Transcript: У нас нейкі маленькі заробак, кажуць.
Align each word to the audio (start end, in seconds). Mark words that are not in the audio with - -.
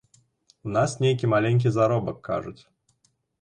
У 0.67 0.71
нас 0.77 0.95
нейкі 1.03 1.29
маленькі 1.33 1.73
заробак, 1.77 2.17
кажуць. 2.29 2.57